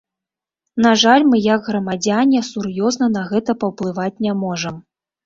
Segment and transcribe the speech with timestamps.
[0.85, 4.81] На жаль, мы як грамадзяне, сур'ёзна на гэта паўплываць не можам.